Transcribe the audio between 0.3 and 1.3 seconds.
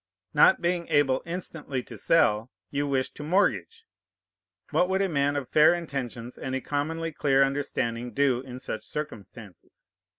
Not being able